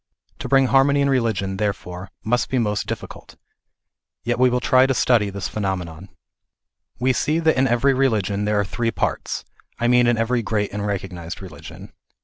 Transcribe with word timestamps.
To 0.39 0.49
bring 0.49 0.65
harmony 0.65 1.01
in 1.01 1.11
religion, 1.11 1.57
therefore, 1.57 2.09
must 2.23 2.49
be 2.49 2.57
most 2.57 2.87
difficult. 2.87 3.35
Yet 4.23 4.39
we 4.39 4.49
will 4.49 4.59
try 4.59 4.87
to 4.87 4.95
study 4.95 5.29
this 5.29 5.47
phenomenon. 5.47 6.09
We 6.97 7.13
see 7.13 7.37
that 7.37 7.55
in 7.55 7.67
every 7.67 7.93
religion 7.93 8.45
there 8.45 8.59
are 8.59 8.65
three 8.65 8.89
parts 8.89 9.43
ŌĆö 9.43 9.75
I 9.81 9.87
mean 9.89 10.07
in 10.07 10.17
every 10.17 10.41
great 10.41 10.73
and 10.73 10.87
recognized 10.87 11.39
religion. 11.39 11.93